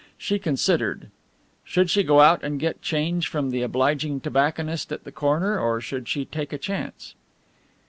She 0.17 0.39
considered. 0.39 1.11
Should 1.63 1.91
she 1.91 2.01
go 2.01 2.21
out 2.21 2.43
and 2.43 2.59
get 2.59 2.81
change 2.81 3.27
from 3.27 3.51
the 3.51 3.61
obliging 3.61 4.21
tobacconist 4.21 4.91
at 4.91 5.03
the 5.03 5.11
corner 5.11 5.59
or 5.59 5.79
should 5.79 6.07
she 6.07 6.25
take 6.25 6.51
a 6.51 6.57
chance? 6.57 7.13